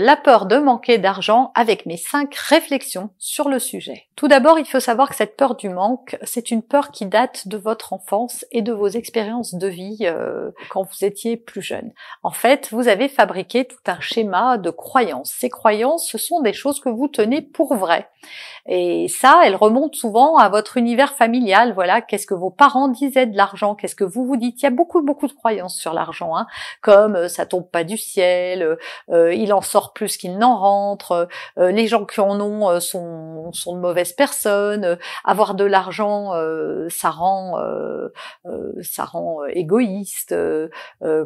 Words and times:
la 0.00 0.16
peur 0.16 0.46
de 0.46 0.56
manquer 0.56 0.96
d'argent 0.96 1.52
avec 1.54 1.84
mes 1.84 1.98
cinq 1.98 2.34
réflexions 2.34 3.10
sur 3.18 3.50
le 3.50 3.58
sujet. 3.58 4.06
Tout 4.16 4.28
d'abord, 4.28 4.58
il 4.58 4.64
faut 4.64 4.80
savoir 4.80 5.10
que 5.10 5.14
cette 5.14 5.36
peur 5.36 5.54
du 5.54 5.68
manque, 5.68 6.16
c'est 6.22 6.50
une 6.50 6.62
peur 6.62 6.90
qui 6.90 7.04
date 7.04 7.48
de 7.48 7.58
votre 7.58 7.92
enfance 7.92 8.46
et 8.50 8.62
de 8.62 8.72
vos 8.72 8.88
expériences 8.88 9.54
de 9.54 9.66
vie 9.66 9.98
euh, 10.02 10.50
quand 10.70 10.82
vous 10.82 11.04
étiez 11.04 11.36
plus 11.36 11.60
jeune. 11.60 11.92
En 12.22 12.30
fait, 12.30 12.68
vous 12.70 12.88
avez 12.88 13.08
fabriqué 13.08 13.66
tout 13.66 13.76
un 13.86 14.00
schéma 14.00 14.56
de 14.56 14.70
croyances. 14.70 15.34
Ces 15.38 15.50
croyances, 15.50 16.08
ce 16.08 16.18
sont 16.18 16.40
des 16.40 16.52
choses 16.54 16.80
que 16.80 16.88
vous 16.88 17.08
tenez 17.08 17.42
pour 17.42 17.74
vraies. 17.74 18.08
Et 18.66 19.08
ça, 19.08 19.40
elles 19.44 19.56
remontent 19.56 19.96
souvent 19.96 20.36
à 20.36 20.48
votre 20.48 20.76
univers 20.76 21.14
familial. 21.14 21.72
Voilà, 21.74 22.00
qu'est-ce 22.00 22.26
que 22.26 22.34
vos 22.34 22.50
parents 22.50 22.88
disaient 22.88 23.26
de 23.26 23.36
l'argent, 23.36 23.74
qu'est-ce 23.74 23.94
que 23.94 24.04
vous 24.04 24.26
vous 24.26 24.36
dites? 24.36 24.60
Il 24.60 24.64
y 24.64 24.68
a 24.68 24.70
beaucoup, 24.70 25.02
beaucoup 25.02 25.26
de 25.26 25.32
croyances 25.32 25.76
sur 25.76 25.92
l'argent, 25.92 26.36
hein, 26.36 26.46
comme 26.82 27.16
euh, 27.16 27.28
ça 27.28 27.46
tombe 27.46 27.68
pas 27.70 27.84
du 27.84 27.96
ciel, 27.96 28.76
euh, 29.10 29.34
il 29.34 29.52
en 29.52 29.60
sort 29.60 29.89
plus 29.92 30.16
qu'il 30.16 30.38
n'en 30.38 30.56
rentre, 30.58 31.28
euh, 31.58 31.70
les 31.70 31.86
gens 31.86 32.04
qui 32.04 32.20
en 32.20 32.40
ont 32.40 32.68
euh, 32.68 32.80
sont, 32.80 33.52
sont 33.52 33.74
de 33.74 33.80
mauvaises 33.80 34.12
personnes, 34.12 34.84
euh, 34.84 34.96
avoir 35.24 35.54
de 35.54 35.64
l'argent 35.64 36.30
ça 36.88 37.10
rend 37.10 37.58
ça 38.82 39.04
rend 39.04 39.44
égoïste, 39.46 40.34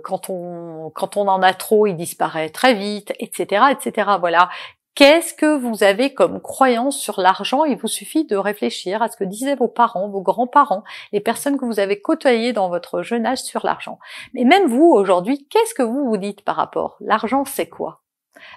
quand 0.03 0.31
on 0.31 0.91
quand 0.95 1.17
on 1.17 1.29
en 1.29 1.43
a 1.43 1.55
trop 1.55 1.87
il 1.87 1.97
disparaît 1.97 2.51
très 2.51 2.75
vite, 2.75 3.13
etc. 3.19 3.65
etc. 3.73 4.13
Voilà. 4.21 4.49
Qu'est-ce 4.95 5.35
que 5.35 5.59
vous 5.59 5.83
avez 5.83 6.15
comme 6.15 6.41
croyance 6.41 6.97
sur 6.97 7.21
l'argent? 7.21 7.65
Il 7.65 7.77
vous 7.77 7.89
suffit 7.89 8.25
de 8.25 8.37
réfléchir 8.37 9.03
à 9.03 9.09
ce 9.09 9.17
que 9.17 9.25
disaient 9.25 9.57
vos 9.57 9.67
parents, 9.67 10.09
vos 10.09 10.21
grands-parents, 10.21 10.85
les 11.13 11.19
personnes 11.19 11.59
que 11.59 11.65
vous 11.65 11.81
avez 11.81 12.01
côtoyées 12.01 12.53
dans 12.53 12.69
votre 12.69 13.03
jeune 13.03 13.27
âge 13.27 13.43
sur 13.43 13.67
l'argent. 13.67 13.99
Mais 14.35 14.45
même 14.45 14.69
vous, 14.69 14.85
aujourd'hui, 14.85 15.49
qu'est-ce 15.51 15.75
que 15.75 15.83
vous 15.83 16.05
vous 16.05 16.17
dites 16.17 16.43
par 16.43 16.55
rapport? 16.55 16.97
L'argent, 17.01 17.45
c'est 17.45 17.69
quoi? 17.69 18.04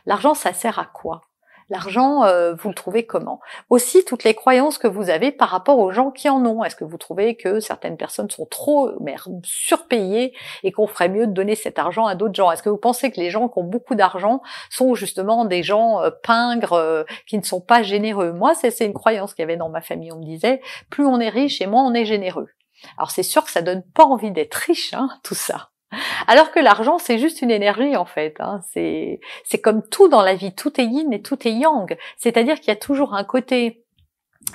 L'argent, 0.06 0.34
ça 0.34 0.54
sert 0.54 0.80
à 0.80 0.86
quoi? 0.86 1.22
L'argent, 1.70 2.24
euh, 2.24 2.54
vous 2.54 2.70
le 2.70 2.76
trouvez 2.76 3.06
comment? 3.06 3.42
Aussi, 3.70 4.06
toutes 4.06 4.24
les 4.24 4.34
croyances 4.34 4.78
que 4.78 4.88
vous 4.88 5.10
avez 5.10 5.34
par 5.34 5.50
rapport 5.50 5.80
aux 5.80 5.92
gens 5.92 6.12
qui 6.12 6.30
en 6.30 6.46
ont. 6.46 6.64
Est-ce 6.64 6.78
que 6.78 6.86
vous 6.86 6.98
trouvez 6.98 7.36
que 7.36 7.60
certaines 7.60 7.98
personnes 7.98 8.30
sont 8.30 8.46
trop 8.46 8.92
surpayées 9.44 10.34
et 10.64 10.72
qu'on 10.72 10.88
ferait 10.88 11.10
mieux 11.10 11.28
de 11.28 11.34
donner 11.34 11.56
cet 11.56 11.78
argent 11.78 12.06
à 12.06 12.16
d'autres 12.16 12.36
gens? 12.36 12.52
Est-ce 12.52 12.64
que 12.64 12.70
vous 12.70 12.78
pensez 12.78 13.12
que 13.12 13.20
les 13.20 13.30
gens 13.30 13.50
qui 13.50 13.60
ont 13.60 13.66
beaucoup 13.66 13.96
d'argent 13.96 14.42
sont 14.70 14.96
justement 14.96 15.44
des 15.44 15.62
gens 15.62 16.02
euh, 16.02 16.10
pingres, 16.24 16.74
euh, 16.74 17.04
qui 17.26 17.38
ne 17.38 17.44
sont 17.44 17.62
pas 17.62 17.84
généreux? 17.84 18.32
Moi, 18.32 18.54
c'est 18.56 18.86
une 18.86 18.94
croyance 18.94 19.34
qu'il 19.34 19.44
y 19.44 19.48
avait 19.48 19.58
dans 19.58 19.70
ma 19.70 19.82
famille. 19.82 20.14
On 20.14 20.20
me 20.20 20.26
disait, 20.26 20.62
plus 20.90 21.06
on 21.06 21.20
est 21.20 21.30
riche 21.30 21.62
et 21.62 21.68
moins 21.68 21.84
on 21.84 21.94
est 21.94 22.06
généreux. 22.06 22.48
Alors 22.98 23.12
c'est 23.12 23.24
sûr 23.24 23.44
que 23.44 23.52
ça 23.52 23.62
donne 23.62 23.84
pas 23.84 24.06
envie 24.06 24.32
d'être 24.32 24.56
riche, 24.56 24.94
hein, 24.94 25.10
tout 25.24 25.36
ça. 25.36 25.70
Alors 26.28 26.52
que 26.52 26.60
l'argent, 26.60 26.98
c'est 26.98 27.18
juste 27.18 27.42
une 27.42 27.52
énergie 27.52 27.96
en 27.96 28.06
fait. 28.06 28.36
Hein. 28.40 28.62
C'est 28.72 29.20
c'est 29.44 29.60
comme 29.62 29.88
tout 29.88 30.10
dans 30.10 30.22
la 30.22 30.36
vie, 30.36 30.54
tout 30.54 30.80
est 30.80 30.86
yin 30.86 31.14
et 31.14 31.22
tout 31.22 31.48
est 31.48 31.52
yang. 31.52 31.98
C'est-à-dire 32.18 32.60
qu'il 32.60 32.70
y 32.70 32.72
a 32.72 32.80
toujours 32.80 33.14
un 33.14 33.24
côté 33.24 33.86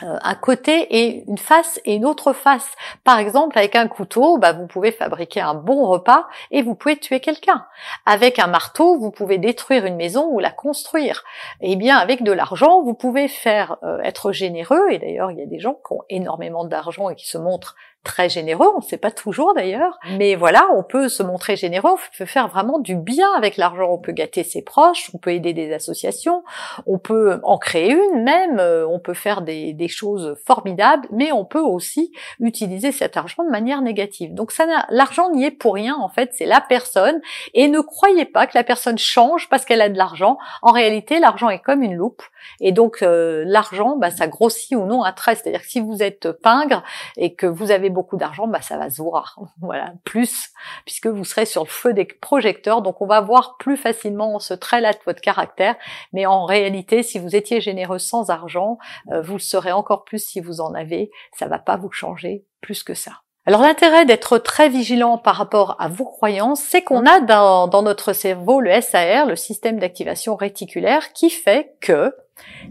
euh, 0.03 0.19
un 0.23 0.35
côté 0.35 0.87
et 1.03 1.23
une 1.29 1.39
face 1.39 1.79
et 1.85 1.95
une 1.95 2.07
autre 2.07 2.33
face. 2.33 2.75
Par 3.05 3.19
exemple, 3.19 3.59
avec 3.59 3.77
un 3.77 3.89
couteau, 3.89 4.39
bah, 4.39 4.53
vous 4.53 4.67
pouvez 4.67 4.91
fabriquer 4.91 5.41
un 5.41 5.55
bon 5.55 5.87
repas 5.87 6.27
et 6.51 6.63
vous 6.63 6.75
pouvez 6.75 6.97
tuer 6.97 7.21
quelqu'un. 7.21 7.67
Avec 8.07 8.39
un 8.39 8.47
marteau, 8.47 8.99
vous 8.99 9.11
pouvez 9.11 9.37
détruire 9.39 9.85
une 9.85 9.97
maison 9.97 10.29
ou 10.31 10.39
la 10.39 10.51
construire. 10.51 11.25
Et 11.61 11.73
eh 11.73 11.77
bien, 11.77 11.99
avec 11.99 12.23
de 12.23 12.33
l'argent, 12.33 12.83
vous 12.83 12.95
pouvez 12.95 13.29
faire 13.29 13.77
euh, 13.83 14.01
être 14.01 14.33
généreux. 14.33 14.91
Et 14.91 14.99
d'ailleurs, 14.99 15.31
il 15.31 15.39
y 15.39 15.43
a 15.43 15.47
des 15.47 15.61
gens 15.61 15.75
qui 15.75 15.93
ont 15.93 16.03
énormément 16.09 16.65
d'argent 16.65 17.11
et 17.11 17.15
qui 17.15 17.29
se 17.29 17.39
montrent 17.39 17.77
très 18.05 18.29
généreux, 18.29 18.69
on 18.75 18.79
ne 18.79 18.85
sait 18.85 18.97
pas 18.97 19.13
toujours 19.13 19.55
d'ailleurs, 19.55 19.99
mais 20.19 20.35
voilà, 20.35 20.67
on 20.75 20.83
peut 20.83 21.09
se 21.09 21.23
montrer 21.23 21.57
généreux, 21.57 21.93
on 21.93 22.19
peut 22.19 22.25
faire 22.25 22.49
vraiment 22.49 22.79
du 22.79 22.97
bien 22.97 23.29
avec 23.37 23.57
l'argent, 23.57 23.89
on 23.91 23.99
peut 23.99 24.13
gâter 24.13 24.43
ses 24.43 24.63
proches, 24.63 25.11
on 25.15 25.19
peut 25.19 25.33
aider 25.33 25.53
des 25.53 25.73
associations, 25.73 26.43
on 26.87 26.99
peut 26.99 27.39
en 27.45 27.59
créer 27.59 27.93
une 27.93 28.25
même, 28.25 28.59
euh, 28.59 28.87
on 28.89 28.99
peut 28.99 29.15
faire 29.15 29.43
des, 29.43 29.77
choses 29.89 30.37
formidables, 30.47 31.07
mais 31.11 31.33
on 31.33 31.45
peut 31.45 31.61
aussi 31.61 32.13
utiliser 32.41 32.93
cet 32.93 33.17
argent 33.17 33.45
de 33.45 33.51
manière 33.51 33.83
négative. 33.83 34.33
Donc 34.33 34.53
ça, 34.53 34.65
l'argent 34.91 35.31
n'y 35.31 35.45
est 35.45 35.51
pour 35.51 35.75
rien 35.75 35.97
en 35.97 36.09
fait, 36.09 36.31
c'est 36.33 36.47
la 36.47 36.61
personne, 36.61 37.21
et 37.55 37.69
ne 37.69 37.81
croyez 37.81 38.25
pas 38.25 38.47
que 38.47 38.53
la 38.55 38.65
personne 38.65 38.99
change 38.99 39.49
parce 39.49 39.65
qu'elle 39.65 39.81
a 39.81 39.89
de 39.89 39.99
l'argent. 39.99 40.39
En 40.63 40.73
réalité, 40.73 41.21
l'argent 41.21 41.51
est 41.51 41.59
comme 41.61 41.83
une 41.83 41.95
loupe, 41.95 42.23
et 42.61 42.73
donc 42.73 43.03
euh, 43.03 43.45
l'argent, 43.47 43.97
bah, 43.97 44.11
ça 44.11 44.27
grossit 44.27 44.77
ou 44.77 44.87
non 44.87 45.05
un 45.05 45.13
trait. 45.13 45.35
C'est-à-dire 45.35 45.61
que 45.61 45.69
si 45.69 45.81
vous 45.81 46.03
êtes 46.03 46.33
pingre 46.33 46.83
et 47.17 47.35
que 47.35 47.47
vous 47.47 47.71
avez 47.71 47.91
beaucoup 47.93 48.17
d'argent, 48.17 48.47
bah 48.47 48.63
ça 48.63 48.77
va 48.77 48.91
se 48.91 49.01
voir, 49.03 49.39
voilà, 49.61 49.93
plus, 50.05 50.51
puisque 50.85 51.07
vous 51.07 51.25
serez 51.25 51.47
sur 51.47 51.65
le 51.65 51.69
feu 51.69 51.93
des 51.93 52.05
projecteurs, 52.05 52.83
donc 52.83 53.01
on 53.01 53.07
va 53.07 53.21
voir 53.21 53.57
plus 53.59 53.77
facilement 53.77 54.39
ce 54.39 54.55
trait-là 54.55 54.93
de 54.93 54.99
votre 55.07 55.21
caractère, 55.21 55.77
mais 56.13 56.27
en 56.27 56.45
réalité, 56.45 57.03
si 57.03 57.19
vous 57.19 57.37
étiez 57.37 57.61
généreux 57.61 57.99
sans 57.99 58.31
argent, 58.31 58.79
euh, 59.11 59.21
vous 59.23 59.35
le 59.35 59.39
serez 59.39 59.73
encore 59.73 60.05
plus 60.05 60.25
si 60.25 60.41
vous 60.41 60.61
en 60.61 60.75
avez, 60.75 61.11
ça 61.37 61.47
va 61.47 61.59
pas 61.59 61.77
vous 61.77 61.93
changer 61.93 62.45
plus 62.61 62.83
que 62.83 62.95
ça. 62.95 63.13
Alors 63.45 63.63
l'intérêt 63.63 64.05
d'être 64.05 64.39
très 64.39 64.69
vigilant 64.69 65.19
par 65.19 65.35
rapport 65.35 65.75
à 65.81 65.89
vos 65.89 66.05
croyances, 66.05 66.61
c'est 66.61 66.83
qu'on 66.83 67.05
a 67.07 67.21
dans, 67.21 67.67
dans, 67.67 67.83
notre 67.83 68.13
cerveau 68.13 68.61
le 68.61 68.81
SAR, 68.81 69.27
le 69.27 69.35
système 69.35 69.81
d'activation 69.81 70.37
réticulaire, 70.37 71.13
qui 71.13 71.29
fait 71.29 71.75
que 71.81 72.15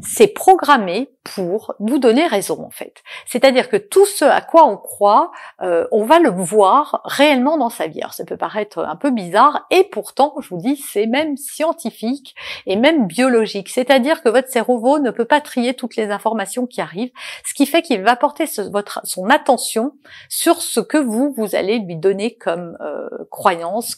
c'est 0.01 0.27
programmé 0.27 1.11
pour 1.23 1.75
nous 1.79 1.99
donner 1.99 2.25
raison 2.25 2.63
en 2.65 2.71
fait. 2.71 3.03
C'est-à-dire 3.25 3.69
que 3.69 3.77
tout 3.77 4.05
ce 4.05 4.25
à 4.25 4.41
quoi 4.41 4.65
on 4.65 4.77
croit, 4.77 5.31
euh, 5.61 5.87
on 5.91 6.03
va 6.03 6.19
le 6.19 6.29
voir 6.29 7.01
réellement 7.05 7.57
dans 7.57 7.69
sa 7.69 7.87
vie. 7.87 8.01
Alors 8.01 8.13
ça 8.13 8.25
peut 8.25 8.37
paraître 8.37 8.79
un 8.79 8.95
peu 8.95 9.11
bizarre 9.11 9.67
et 9.69 9.83
pourtant, 9.83 10.33
je 10.39 10.49
vous 10.49 10.57
dis, 10.57 10.77
c'est 10.77 11.05
même 11.05 11.37
scientifique 11.37 12.35
et 12.65 12.75
même 12.75 13.05
biologique. 13.05 13.69
C'est-à-dire 13.69 14.23
que 14.23 14.29
votre 14.29 14.49
cerveau 14.49 14.99
ne 14.99 15.11
peut 15.11 15.25
pas 15.25 15.41
trier 15.41 15.73
toutes 15.75 15.95
les 15.95 16.09
informations 16.09 16.65
qui 16.65 16.81
arrivent, 16.81 17.11
ce 17.45 17.53
qui 17.53 17.65
fait 17.65 17.81
qu'il 17.81 18.01
va 18.01 18.15
porter 18.15 18.45
son 18.47 19.29
attention 19.29 19.93
sur 20.29 20.61
ce 20.61 20.79
que 20.79 20.97
vous 20.97 21.33
vous 21.37 21.55
allez 21.55 21.79
lui 21.79 21.95
donner 21.95 22.35
comme 22.35 22.77
euh, 22.81 23.07
croyance, 23.29 23.95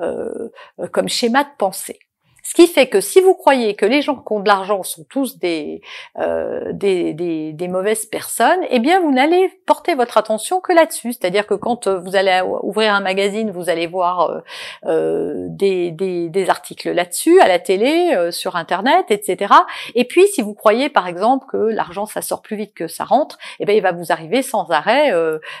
euh, 0.00 0.48
comme 0.92 1.08
schéma 1.08 1.44
de 1.44 1.50
pensée. 1.58 1.98
Ce 2.46 2.52
qui 2.52 2.66
fait 2.66 2.88
que 2.88 3.00
si 3.00 3.22
vous 3.22 3.34
croyez 3.34 3.74
que 3.74 3.86
les 3.86 4.02
gens 4.02 4.16
qui 4.16 4.32
ont 4.32 4.40
de 4.40 4.46
l'argent 4.46 4.82
sont 4.82 5.04
tous 5.08 5.38
des, 5.38 5.80
euh, 6.18 6.72
des, 6.74 7.14
des, 7.14 7.54
des, 7.54 7.68
mauvaises 7.68 8.04
personnes, 8.04 8.60
eh 8.68 8.80
bien 8.80 9.00
vous 9.00 9.10
n'allez 9.10 9.48
porter 9.64 9.94
votre 9.94 10.18
attention 10.18 10.60
que 10.60 10.74
là-dessus. 10.74 11.14
C'est-à-dire 11.14 11.46
que 11.46 11.54
quand 11.54 11.86
euh, 11.86 11.98
vous 11.98 12.16
allez 12.16 12.42
ouvrir 12.62 12.92
un 12.92 13.00
magazine, 13.00 13.50
vous 13.50 13.70
allez 13.70 13.86
voir 13.86 14.30
euh, 14.30 14.40
euh 14.84 15.46
des, 15.48 15.90
des, 15.90 16.28
des, 16.28 16.50
articles 16.50 16.90
là-dessus, 16.92 17.40
à 17.40 17.48
la 17.48 17.58
télé, 17.58 18.12
euh, 18.14 18.30
sur 18.30 18.56
Internet, 18.56 19.06
etc. 19.08 19.54
Et 19.94 20.04
puis 20.04 20.26
si 20.26 20.42
vous 20.42 20.52
croyez 20.52 20.90
par 20.90 21.08
exemple 21.08 21.46
que 21.50 21.56
l'argent 21.56 22.04
ça 22.04 22.20
sort 22.20 22.42
plus 22.42 22.56
vite 22.56 22.74
que 22.74 22.88
ça 22.88 23.04
rentre, 23.04 23.38
eh 23.58 23.64
bien 23.64 23.74
il 23.74 23.82
va 23.82 23.92
vous 23.92 24.12
arriver 24.12 24.42
sans 24.42 24.70
arrêt 24.70 25.12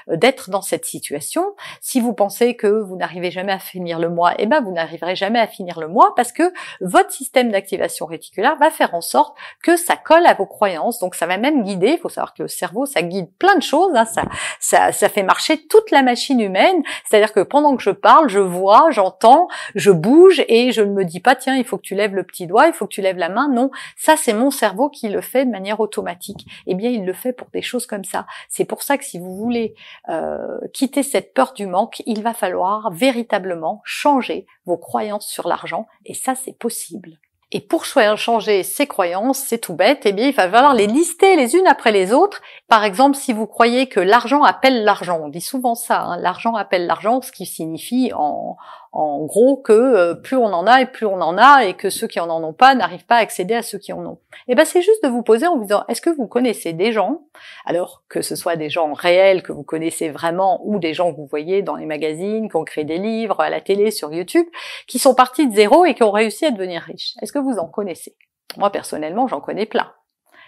d'être 0.08 0.50
dans 0.50 0.60
cette 0.60 0.84
situation. 0.84 1.54
Si 1.80 2.00
vous 2.00 2.12
pensez 2.12 2.56
que 2.56 2.66
vous 2.66 2.96
n'arrivez 2.96 3.30
jamais 3.30 3.52
à 3.52 3.58
finir 3.58 3.98
le 3.98 4.10
mois, 4.10 4.34
eh 4.38 4.44
bien 4.44 4.60
vous 4.60 4.72
n'arriverez 4.72 5.16
jamais 5.16 5.40
à 5.40 5.46
finir 5.46 5.80
le 5.80 5.88
mois 5.88 6.14
parce 6.14 6.32
que 6.32 6.52
votre 6.80 7.10
système 7.10 7.50
d'activation 7.50 8.06
réticulaire 8.06 8.56
va 8.56 8.70
faire 8.70 8.94
en 8.94 9.00
sorte 9.00 9.36
que 9.62 9.76
ça 9.76 9.96
colle 9.96 10.26
à 10.26 10.34
vos 10.34 10.46
croyances. 10.46 10.98
Donc 10.98 11.14
ça 11.14 11.26
va 11.26 11.36
même 11.36 11.62
guider. 11.62 11.92
Il 11.92 11.98
faut 11.98 12.08
savoir 12.08 12.34
que 12.34 12.42
le 12.42 12.48
cerveau, 12.48 12.86
ça 12.86 13.02
guide 13.02 13.30
plein 13.38 13.56
de 13.56 13.62
choses. 13.62 13.94
Hein. 13.94 14.04
Ça, 14.04 14.22
ça, 14.60 14.92
ça 14.92 15.08
fait 15.08 15.22
marcher 15.22 15.66
toute 15.66 15.90
la 15.90 16.02
machine 16.02 16.40
humaine. 16.40 16.82
C'est-à-dire 17.08 17.32
que 17.32 17.40
pendant 17.40 17.76
que 17.76 17.82
je 17.82 17.90
parle, 17.90 18.28
je 18.28 18.38
vois, 18.38 18.90
j'entends, 18.90 19.48
je 19.74 19.90
bouge 19.90 20.44
et 20.48 20.72
je 20.72 20.82
ne 20.82 20.92
me 20.92 21.04
dis 21.04 21.20
pas 21.20 21.34
tiens, 21.34 21.56
il 21.56 21.64
faut 21.64 21.76
que 21.76 21.82
tu 21.82 21.94
lèves 21.94 22.14
le 22.14 22.24
petit 22.24 22.46
doigt, 22.46 22.66
il 22.66 22.72
faut 22.72 22.86
que 22.86 22.94
tu 22.94 23.02
lèves 23.02 23.18
la 23.18 23.28
main. 23.28 23.48
Non, 23.48 23.70
ça 23.96 24.16
c'est 24.16 24.32
mon 24.32 24.50
cerveau 24.50 24.88
qui 24.88 25.08
le 25.08 25.20
fait 25.20 25.44
de 25.44 25.50
manière 25.50 25.80
automatique. 25.80 26.46
Eh 26.66 26.74
bien, 26.74 26.90
il 26.90 27.04
le 27.04 27.12
fait 27.12 27.32
pour 27.32 27.48
des 27.52 27.62
choses 27.62 27.86
comme 27.86 28.04
ça. 28.04 28.26
C'est 28.48 28.64
pour 28.64 28.82
ça 28.82 28.98
que 28.98 29.04
si 29.04 29.18
vous 29.18 29.34
voulez 29.34 29.74
euh, 30.08 30.58
quitter 30.72 31.02
cette 31.02 31.34
peur 31.34 31.52
du 31.52 31.66
manque, 31.66 32.02
il 32.06 32.22
va 32.22 32.34
falloir 32.34 32.90
véritablement 32.90 33.82
changer 33.84 34.46
vos 34.66 34.76
croyances 34.76 35.26
sur 35.26 35.48
l'argent. 35.48 35.86
Et 36.04 36.14
ça, 36.14 36.34
c'est 36.34 36.58
possible. 36.58 37.18
Et 37.52 37.60
pour 37.60 37.84
changer 37.84 38.64
ces 38.64 38.88
croyances, 38.88 39.38
c'est 39.38 39.58
tout 39.58 39.74
bête, 39.74 40.00
eh 40.06 40.12
bien, 40.12 40.26
il 40.26 40.34
va 40.34 40.50
falloir 40.50 40.74
les 40.74 40.88
lister 40.88 41.36
les 41.36 41.54
unes 41.54 41.68
après 41.68 41.92
les 41.92 42.12
autres. 42.12 42.42
Par 42.66 42.82
exemple, 42.82 43.16
si 43.16 43.32
vous 43.32 43.46
croyez 43.46 43.86
que 43.88 44.00
l'argent 44.00 44.42
appelle 44.42 44.82
l'argent, 44.82 45.20
on 45.22 45.28
dit 45.28 45.40
souvent 45.40 45.76
ça, 45.76 46.00
hein, 46.00 46.16
l'argent 46.16 46.56
appelle 46.56 46.86
l'argent, 46.86 47.20
ce 47.22 47.30
qui 47.30 47.46
signifie 47.46 48.10
en, 48.12 48.56
en 48.94 49.24
gros 49.24 49.56
que 49.56 49.72
euh, 49.72 50.14
plus 50.14 50.36
on 50.36 50.46
en 50.46 50.68
a 50.68 50.80
et 50.80 50.86
plus 50.86 51.04
on 51.04 51.20
en 51.20 51.36
a 51.36 51.64
et 51.64 51.74
que 51.74 51.90
ceux 51.90 52.06
qui 52.06 52.20
en 52.20 52.30
ont 52.30 52.52
pas 52.52 52.76
n'arrivent 52.76 53.04
pas 53.04 53.16
à 53.16 53.18
accéder 53.18 53.54
à 53.54 53.62
ceux 53.62 53.78
qui 53.78 53.92
en 53.92 54.06
ont. 54.06 54.18
Et 54.46 54.54
ben 54.54 54.64
c'est 54.64 54.82
juste 54.82 55.02
de 55.02 55.08
vous 55.08 55.22
poser 55.22 55.48
en 55.48 55.56
vous 55.56 55.64
disant 55.64 55.84
est-ce 55.88 56.00
que 56.00 56.10
vous 56.10 56.28
connaissez 56.28 56.72
des 56.72 56.92
gens 56.92 57.22
alors 57.66 58.04
que 58.08 58.22
ce 58.22 58.36
soit 58.36 58.54
des 58.54 58.70
gens 58.70 58.92
réels 58.92 59.42
que 59.42 59.50
vous 59.50 59.64
connaissez 59.64 60.10
vraiment 60.10 60.60
ou 60.64 60.78
des 60.78 60.94
gens 60.94 61.10
que 61.10 61.16
vous 61.16 61.26
voyez 61.26 61.62
dans 61.62 61.74
les 61.74 61.86
magazines, 61.86 62.48
qui 62.48 62.56
ont 62.56 62.64
créé 62.64 62.84
des 62.84 62.98
livres, 62.98 63.40
à 63.40 63.50
la 63.50 63.60
télé, 63.60 63.90
sur 63.90 64.12
YouTube, 64.12 64.46
qui 64.86 65.00
sont 65.00 65.16
partis 65.16 65.48
de 65.48 65.54
zéro 65.54 65.84
et 65.84 65.94
qui 65.94 66.04
ont 66.04 66.12
réussi 66.12 66.46
à 66.46 66.52
devenir 66.52 66.82
riches? 66.82 67.14
Est-ce 67.20 67.32
que 67.32 67.40
vous 67.40 67.58
en 67.58 67.66
connaissez? 67.66 68.14
Moi 68.56 68.70
personnellement, 68.70 69.26
j'en 69.26 69.40
connais 69.40 69.66
plein. 69.66 69.92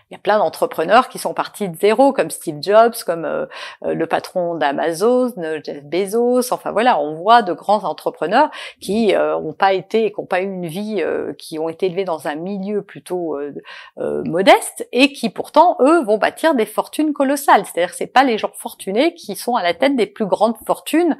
Il 0.08 0.14
y 0.14 0.16
a 0.16 0.20
plein 0.20 0.38
d'entrepreneurs 0.38 1.08
qui 1.08 1.18
sont 1.18 1.34
partis 1.34 1.68
de 1.68 1.76
zéro, 1.76 2.12
comme 2.12 2.30
Steve 2.30 2.58
Jobs, 2.60 2.94
comme 3.04 3.24
euh, 3.24 3.46
euh, 3.84 3.92
le 3.92 4.06
patron 4.06 4.54
d'Amazon, 4.54 5.32
Jeff 5.64 5.82
Bezos. 5.82 6.52
Enfin 6.52 6.70
voilà, 6.70 7.00
on 7.00 7.14
voit 7.14 7.42
de 7.42 7.52
grands 7.52 7.82
entrepreneurs 7.82 8.48
qui 8.80 9.08
n'ont 9.08 9.48
euh, 9.48 9.52
pas 9.52 9.72
été, 9.72 10.12
qui 10.12 10.20
n'ont 10.20 10.26
pas 10.26 10.42
eu 10.42 10.44
une 10.44 10.66
vie, 10.66 11.02
qui 11.38 11.58
ont 11.58 11.68
été 11.68 11.86
élevés 11.86 12.04
dans 12.04 12.28
un 12.28 12.36
milieu 12.36 12.82
plutôt 12.82 13.36
modeste 13.96 14.86
et 14.92 15.12
qui 15.12 15.28
pourtant 15.28 15.76
eux 15.80 16.04
vont 16.04 16.18
bâtir 16.18 16.54
des 16.54 16.66
fortunes 16.66 17.12
colossales. 17.12 17.64
C'est-à-dire 17.66 17.94
c'est 17.94 18.06
pas 18.06 18.22
les 18.22 18.38
gens 18.38 18.52
fortunés 18.54 19.14
qui 19.14 19.34
sont 19.34 19.56
à 19.56 19.62
la 19.62 19.74
tête 19.74 19.96
des 19.96 20.06
plus 20.06 20.26
grandes 20.26 20.56
fortunes 20.66 21.16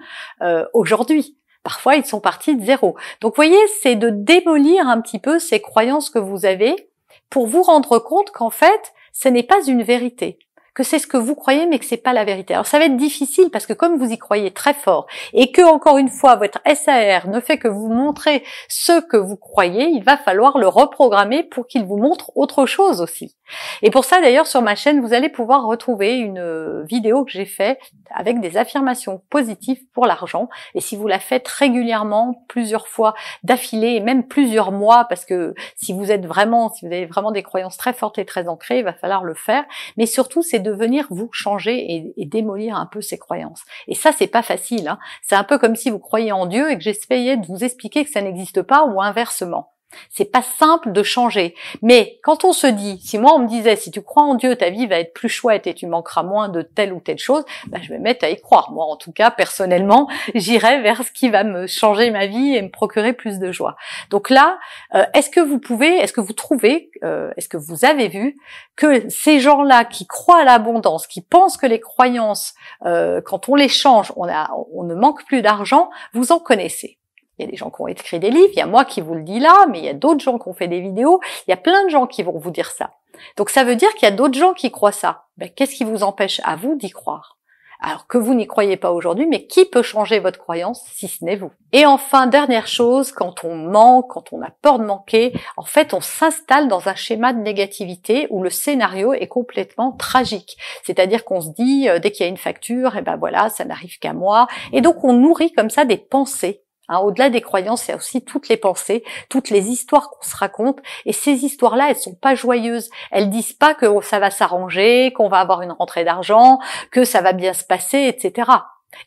aujourd'hui. 0.72 1.36
Parfois, 1.64 1.96
ils 1.96 2.04
sont 2.04 2.20
partis 2.20 2.54
de 2.54 2.64
zéro. 2.64 2.96
Donc, 3.20 3.32
vous 3.32 3.42
voyez, 3.42 3.58
c'est 3.82 3.96
de 3.96 4.10
démolir 4.10 4.86
un 4.86 5.00
petit 5.00 5.18
peu 5.18 5.40
ces 5.40 5.60
croyances 5.60 6.10
que 6.10 6.20
vous 6.20 6.46
avez 6.46 6.88
pour 7.31 7.46
vous 7.46 7.62
rendre 7.62 7.99
compte 7.99 8.31
qu'en 8.31 8.50
fait, 8.50 8.93
ce 9.12 9.28
n'est 9.28 9.43
pas 9.43 9.64
une 9.67 9.82
vérité 9.82 10.38
que 10.76 10.82
c'est 10.82 10.99
ce 10.99 11.06
que 11.06 11.17
vous 11.17 11.34
croyez 11.34 11.67
mais 11.67 11.78
que 11.78 11.87
c'est 11.87 11.96
pas 11.96 12.12
la 12.12 12.25
vérité. 12.25 12.52
Alors 12.52 12.67
ça 12.67 12.78
va 12.78 12.84
être 12.84 12.99
difficile 12.99 13.50
parce 13.50 13.67
que 13.67 13.73
comme 13.73 13.96
vous 13.96 14.12
y 14.12 14.19
croyez 14.19 14.50
très 14.52 14.75
fort 14.75 15.06
et 15.32 15.50
que 15.50 15.62
encore 15.62 15.96
une 15.96 16.11
fois 16.11 16.37
votre 16.37 16.61
SAR 16.75 17.28
ne 17.28 17.40
fait 17.40 17.56
que 17.56 17.67
vous 17.67 17.88
montrer 17.88 18.44
ce 18.69 19.00
que 19.00 19.17
vous 19.17 19.37
croyez, 19.37 19.88
il 19.88 20.05
va 20.05 20.19
falloir 20.19 20.58
le 20.58 20.69
reprogrammer 20.69 21.43
pour 21.44 21.67
qu'il 21.67 21.84
vous 21.84 21.96
montre 21.96 22.31
autre 22.37 22.67
chose 22.67 23.00
aussi. 23.00 23.34
Et 23.81 23.90
pour 23.90 24.05
ça 24.05 24.20
d'ailleurs 24.20 24.46
sur 24.46 24.61
ma 24.61 24.75
chaîne, 24.75 25.00
vous 25.00 25.14
allez 25.14 25.31
pouvoir 25.31 25.64
retrouver 25.64 26.19
une 26.19 26.82
vidéo 26.82 27.25
que 27.25 27.31
j'ai 27.31 27.46
faite 27.46 27.81
avec 28.14 28.40
des 28.40 28.58
affirmations 28.58 29.22
positives 29.31 29.81
pour 29.94 30.05
l'argent 30.05 30.50
et 30.75 30.81
si 30.81 30.94
vous 30.94 31.08
la 31.08 31.20
faites 31.20 31.49
régulièrement 31.49 32.44
plusieurs 32.49 32.87
fois 32.87 33.14
d'affilée 33.43 33.94
et 33.94 34.00
même 34.00 34.26
plusieurs 34.26 34.72
mois 34.72 35.06
parce 35.06 35.25
que 35.25 35.55
si 35.76 35.94
vous 35.94 36.12
êtes 36.12 36.26
vraiment 36.26 36.70
si 36.70 36.87
vous 36.87 36.93
avez 36.93 37.06
vraiment 37.06 37.32
des 37.32 37.43
croyances 37.43 37.79
très 37.79 37.94
fortes 37.94 38.19
et 38.19 38.26
très 38.26 38.46
ancrées, 38.46 38.81
il 38.81 38.84
va 38.84 38.93
falloir 38.93 39.25
le 39.25 39.34
faire, 39.34 39.64
mais 39.96 40.05
surtout 40.05 40.43
c'est 40.43 40.65
de 40.66 40.72
venir 40.72 41.06
vous 41.10 41.28
changer 41.32 42.12
et, 42.16 42.26
démolir 42.26 42.76
un 42.76 42.86
peu 42.86 43.00
ces 43.00 43.18
croyances. 43.18 43.62
Et 43.86 43.94
ça, 43.94 44.10
c'est 44.10 44.26
pas 44.26 44.42
facile. 44.42 44.88
Hein. 44.88 44.98
C'est 45.22 45.36
un 45.36 45.44
peu 45.44 45.58
comme 45.58 45.76
si 45.76 45.90
vous 45.90 46.00
croyez 46.00 46.32
en 46.32 46.46
Dieu 46.46 46.70
et 46.70 46.76
que 46.76 46.82
j'essayais 46.82 47.36
de 47.36 47.46
vous 47.46 47.62
expliquer 47.62 48.04
que 48.04 48.10
ça 48.10 48.20
n'existe 48.20 48.62
pas 48.62 48.84
ou 48.84 49.00
inversement. 49.00 49.75
C'est 50.10 50.30
pas 50.30 50.42
simple 50.42 50.92
de 50.92 51.02
changer. 51.02 51.54
Mais 51.82 52.18
quand 52.22 52.44
on 52.44 52.52
se 52.52 52.66
dit, 52.66 52.98
si 53.04 53.18
moi 53.18 53.34
on 53.34 53.40
me 53.40 53.48
disait, 53.48 53.76
si 53.76 53.90
tu 53.90 54.02
crois 54.02 54.24
en 54.24 54.34
Dieu, 54.34 54.56
ta 54.56 54.70
vie 54.70 54.86
va 54.86 54.98
être 54.98 55.12
plus 55.12 55.28
chouette 55.28 55.66
et 55.66 55.74
tu 55.74 55.86
manqueras 55.86 56.22
moins 56.22 56.48
de 56.48 56.62
telle 56.62 56.92
ou 56.92 57.00
telle 57.00 57.18
chose, 57.18 57.44
ben 57.68 57.80
je 57.82 57.88
vais 57.88 57.98
mettre 57.98 58.24
à 58.24 58.30
y 58.30 58.40
croire. 58.40 58.72
Moi, 58.72 58.84
en 58.84 58.96
tout 58.96 59.12
cas, 59.12 59.30
personnellement, 59.30 60.08
j'irai 60.34 60.80
vers 60.82 61.02
ce 61.02 61.12
qui 61.12 61.30
va 61.30 61.44
me 61.44 61.66
changer 61.66 62.10
ma 62.10 62.26
vie 62.26 62.54
et 62.54 62.62
me 62.62 62.70
procurer 62.70 63.12
plus 63.12 63.38
de 63.38 63.52
joie. 63.52 63.76
Donc 64.10 64.30
là, 64.30 64.58
euh, 64.94 65.04
est-ce 65.14 65.30
que 65.30 65.40
vous 65.40 65.58
pouvez, 65.58 65.96
est-ce 65.96 66.12
que 66.12 66.20
vous 66.20 66.32
trouvez, 66.32 66.90
euh, 67.04 67.30
est-ce 67.36 67.48
que 67.48 67.56
vous 67.56 67.84
avez 67.84 68.08
vu 68.08 68.36
que 68.76 69.08
ces 69.08 69.40
gens-là 69.40 69.84
qui 69.84 70.06
croient 70.06 70.40
à 70.40 70.44
l'abondance, 70.44 71.06
qui 71.06 71.22
pensent 71.22 71.56
que 71.56 71.66
les 71.66 71.80
croyances, 71.80 72.54
euh, 72.84 73.20
quand 73.20 73.48
on 73.48 73.54
les 73.54 73.68
change, 73.68 74.12
on 74.16 74.84
ne 74.84 74.94
manque 74.94 75.24
plus 75.26 75.42
d'argent, 75.42 75.90
vous 76.12 76.32
en 76.32 76.38
connaissez? 76.38 76.98
Il 77.38 77.44
y 77.44 77.48
a 77.48 77.50
des 77.50 77.56
gens 77.56 77.70
qui 77.70 77.80
ont 77.80 77.86
écrit 77.86 78.18
des 78.18 78.30
livres, 78.30 78.52
il 78.52 78.58
y 78.58 78.62
a 78.62 78.66
moi 78.66 78.84
qui 78.84 79.00
vous 79.00 79.14
le 79.14 79.22
dis 79.22 79.40
là, 79.40 79.66
mais 79.70 79.78
il 79.78 79.84
y 79.84 79.88
a 79.88 79.94
d'autres 79.94 80.20
gens 80.20 80.38
qui 80.38 80.48
ont 80.48 80.54
fait 80.54 80.68
des 80.68 80.80
vidéos, 80.80 81.20
il 81.46 81.50
y 81.50 81.54
a 81.54 81.58
plein 81.58 81.84
de 81.84 81.90
gens 81.90 82.06
qui 82.06 82.22
vont 82.22 82.38
vous 82.38 82.50
dire 82.50 82.70
ça. 82.70 82.92
Donc 83.36 83.50
ça 83.50 83.64
veut 83.64 83.76
dire 83.76 83.92
qu'il 83.94 84.08
y 84.08 84.12
a 84.12 84.14
d'autres 84.14 84.38
gens 84.38 84.54
qui 84.54 84.70
croient 84.70 84.92
ça. 84.92 85.24
Ben, 85.36 85.48
Qu'est-ce 85.48 85.74
qui 85.74 85.84
vous 85.84 86.02
empêche 86.02 86.40
à 86.44 86.56
vous 86.56 86.76
d'y 86.76 86.90
croire? 86.90 87.36
Alors 87.78 88.06
que 88.06 88.16
vous 88.16 88.34
n'y 88.34 88.46
croyez 88.46 88.78
pas 88.78 88.90
aujourd'hui, 88.90 89.26
mais 89.26 89.46
qui 89.46 89.66
peut 89.66 89.82
changer 89.82 90.18
votre 90.18 90.38
croyance 90.38 90.82
si 90.94 91.08
ce 91.08 91.22
n'est 91.24 91.36
vous? 91.36 91.50
Et 91.72 91.84
enfin, 91.84 92.26
dernière 92.26 92.66
chose, 92.66 93.12
quand 93.12 93.44
on 93.44 93.54
manque, 93.54 94.08
quand 94.08 94.32
on 94.32 94.40
a 94.40 94.50
peur 94.50 94.78
de 94.78 94.84
manquer, 94.86 95.34
en 95.58 95.64
fait, 95.64 95.92
on 95.92 96.00
s'installe 96.00 96.68
dans 96.68 96.88
un 96.88 96.94
schéma 96.94 97.34
de 97.34 97.40
négativité 97.40 98.28
où 98.30 98.42
le 98.42 98.48
scénario 98.48 99.12
est 99.12 99.28
complètement 99.28 99.92
tragique. 99.92 100.56
C'est-à-dire 100.84 101.24
qu'on 101.24 101.42
se 101.42 101.50
dit, 101.50 101.88
euh, 101.88 101.98
dès 101.98 102.12
qu'il 102.12 102.24
y 102.24 102.26
a 102.26 102.30
une 102.30 102.38
facture, 102.38 102.96
et 102.96 103.00
eh 103.00 103.02
ben 103.02 103.16
voilà, 103.16 103.50
ça 103.50 103.66
n'arrive 103.66 103.98
qu'à 103.98 104.14
moi. 104.14 104.46
Et 104.72 104.80
donc, 104.80 105.04
on 105.04 105.12
nourrit 105.12 105.52
comme 105.52 105.70
ça 105.70 105.84
des 105.84 105.98
pensées 105.98 106.62
Hein, 106.88 106.98
au-delà 106.98 107.30
des 107.30 107.40
croyances, 107.40 107.86
il 107.86 107.90
y 107.90 107.94
a 107.94 107.96
aussi 107.96 108.24
toutes 108.24 108.48
les 108.48 108.56
pensées, 108.56 109.04
toutes 109.28 109.50
les 109.50 109.68
histoires 109.68 110.10
qu'on 110.10 110.26
se 110.26 110.36
raconte. 110.36 110.78
Et 111.04 111.12
ces 111.12 111.44
histoires-là, 111.44 111.90
elles 111.90 111.96
sont 111.96 112.14
pas 112.14 112.34
joyeuses. 112.34 112.90
Elles 113.10 113.30
disent 113.30 113.52
pas 113.52 113.74
que 113.74 113.86
ça 114.02 114.18
va 114.18 114.30
s'arranger, 114.30 115.12
qu'on 115.12 115.28
va 115.28 115.38
avoir 115.38 115.62
une 115.62 115.72
rentrée 115.72 116.04
d'argent, 116.04 116.58
que 116.90 117.04
ça 117.04 117.20
va 117.20 117.32
bien 117.32 117.52
se 117.52 117.64
passer, 117.64 118.04
etc. 118.06 118.50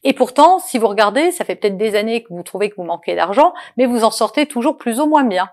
Et 0.04 0.14
pourtant, 0.14 0.60
si 0.60 0.78
vous 0.78 0.88
regardez, 0.88 1.32
ça 1.32 1.46
fait 1.46 1.56
peut-être 1.56 1.78
des 1.78 1.96
années 1.96 2.24
que 2.24 2.34
vous 2.34 2.44
trouvez 2.44 2.70
que 2.70 2.76
vous 2.76 2.84
manquez 2.84 3.16
d'argent, 3.16 3.54
mais 3.78 3.86
vous 3.86 4.04
en 4.04 4.12
sortez 4.12 4.46
toujours 4.46 4.78
plus 4.78 5.00
ou 5.00 5.08
moins 5.08 5.24
bien. 5.24 5.50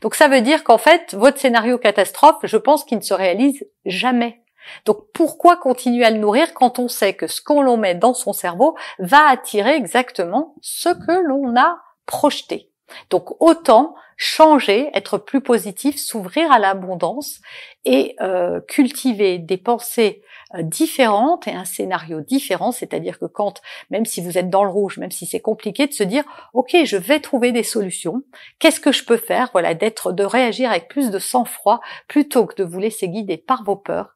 Donc 0.00 0.14
ça 0.14 0.28
veut 0.28 0.40
dire 0.40 0.64
qu'en 0.64 0.78
fait, 0.78 1.14
votre 1.14 1.38
scénario 1.38 1.78
catastrophe, 1.78 2.38
je 2.42 2.56
pense 2.56 2.84
qu'il 2.84 2.98
ne 2.98 3.02
se 3.02 3.14
réalise 3.14 3.66
jamais. 3.84 4.42
Donc 4.84 5.06
pourquoi 5.12 5.56
continuer 5.56 6.04
à 6.04 6.10
le 6.10 6.18
nourrir 6.18 6.54
quand 6.54 6.78
on 6.78 6.88
sait 6.88 7.14
que 7.14 7.26
ce 7.26 7.40
qu'on 7.40 7.62
l'on 7.62 7.76
met 7.76 7.94
dans 7.94 8.14
son 8.14 8.32
cerveau 8.32 8.76
va 8.98 9.28
attirer 9.28 9.74
exactement 9.74 10.54
ce 10.60 10.88
que 10.88 11.12
l'on 11.12 11.56
a 11.56 11.78
projeté? 12.06 12.70
Donc 13.10 13.40
autant 13.40 13.94
changer, 14.16 14.90
être 14.94 15.18
plus 15.18 15.40
positif, 15.40 15.98
s'ouvrir 15.98 16.50
à 16.50 16.58
l'abondance 16.58 17.40
et 17.84 18.16
euh, 18.20 18.60
cultiver 18.60 19.38
des 19.38 19.58
pensées 19.58 20.22
euh, 20.54 20.62
différentes 20.62 21.46
et 21.46 21.52
un 21.52 21.64
scénario 21.64 22.20
différent, 22.22 22.72
c'est-à-dire 22.72 23.18
que 23.18 23.26
quand, 23.26 23.60
même 23.90 24.06
si 24.06 24.22
vous 24.22 24.38
êtes 24.38 24.48
dans 24.48 24.64
le 24.64 24.70
rouge, 24.70 24.98
même 24.98 25.10
si 25.10 25.26
c'est 25.26 25.40
compliqué, 25.40 25.86
de 25.86 25.92
se 25.92 26.02
dire, 26.02 26.24
ok, 26.54 26.76
je 26.84 26.96
vais 26.96 27.20
trouver 27.20 27.52
des 27.52 27.62
solutions. 27.62 28.22
Qu'est-ce 28.58 28.80
que 28.80 28.92
je 28.92 29.04
peux 29.04 29.18
faire? 29.18 29.50
Voilà, 29.52 29.74
d'être, 29.74 30.12
de 30.12 30.24
réagir 30.24 30.70
avec 30.70 30.88
plus 30.88 31.10
de 31.10 31.18
sang-froid 31.18 31.80
plutôt 32.08 32.46
que 32.46 32.54
de 32.54 32.64
vous 32.64 32.78
laisser 32.78 33.08
guider 33.08 33.36
par 33.36 33.64
vos 33.64 33.76
peurs 33.76 34.15